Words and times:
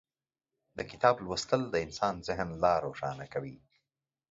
د 0.77 0.79
کتاب 0.91 1.15
لوستل 1.25 1.61
د 1.69 1.75
انسان 1.85 2.15
ذهن 2.27 2.49
لا 2.63 2.73
روښانه 2.85 3.25
کوي. 3.33 3.57